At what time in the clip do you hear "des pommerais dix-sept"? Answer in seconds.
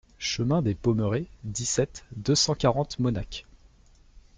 0.63-2.05